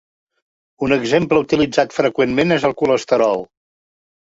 Un 0.87 0.95
exemple 0.95 1.43
utilitzat 1.43 1.95
freqüentment 1.99 2.57
és 2.59 2.67
el 2.73 2.75
colesterol. 2.83 3.49